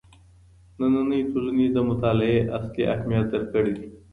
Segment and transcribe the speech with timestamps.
[0.79, 3.87] نننۍ ټولني د مطالعې اصلي اهميت درک کړی دی.